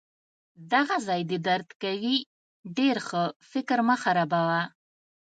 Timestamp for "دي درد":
1.29-1.69